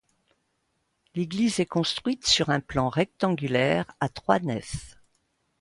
L'église 1.13 1.59
est 1.59 1.67
construite 1.67 2.25
sur 2.25 2.49
un 2.49 2.59
plan 2.59 2.89
rectangulaire 2.89 3.85
à 3.99 4.09
trois 4.09 4.39
nefs. 4.39 4.97